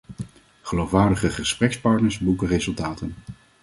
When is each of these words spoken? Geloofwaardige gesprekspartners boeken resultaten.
Geloofwaardige 0.61 1.29
gesprekspartners 1.29 2.17
boeken 2.19 2.47
resultaten. 2.47 3.15